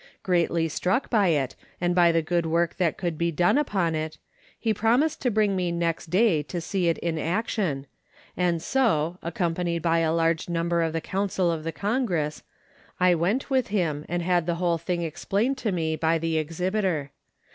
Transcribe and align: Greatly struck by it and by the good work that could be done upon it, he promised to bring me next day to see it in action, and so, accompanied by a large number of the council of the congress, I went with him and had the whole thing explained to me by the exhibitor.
Greatly 0.23 0.67
struck 0.67 1.11
by 1.11 1.27
it 1.27 1.55
and 1.79 1.93
by 1.93 2.11
the 2.11 2.23
good 2.23 2.47
work 2.47 2.77
that 2.77 2.97
could 2.97 3.19
be 3.19 3.31
done 3.31 3.55
upon 3.55 3.93
it, 3.93 4.17
he 4.59 4.73
promised 4.73 5.21
to 5.21 5.29
bring 5.29 5.55
me 5.55 5.71
next 5.71 6.09
day 6.09 6.41
to 6.41 6.59
see 6.59 6.87
it 6.89 6.97
in 6.97 7.19
action, 7.19 7.85
and 8.35 8.63
so, 8.63 9.19
accompanied 9.21 9.83
by 9.83 9.99
a 9.99 10.11
large 10.11 10.49
number 10.49 10.81
of 10.81 10.91
the 10.91 11.01
council 11.01 11.51
of 11.51 11.63
the 11.63 11.71
congress, 11.71 12.41
I 12.99 13.13
went 13.13 13.51
with 13.51 13.67
him 13.67 14.03
and 14.09 14.23
had 14.23 14.47
the 14.47 14.55
whole 14.55 14.79
thing 14.79 15.03
explained 15.03 15.59
to 15.59 15.71
me 15.71 15.95
by 15.95 16.17
the 16.17 16.39
exhibitor. 16.39 17.11